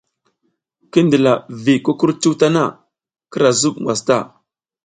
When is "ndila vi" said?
1.05-1.73